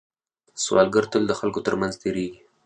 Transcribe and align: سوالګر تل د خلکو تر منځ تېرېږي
سوالګر 0.63 1.05
تل 1.11 1.23
د 1.27 1.31
خلکو 1.39 1.59
تر 1.65 1.73
منځ 1.81 1.93
تېرېږي 2.01 2.39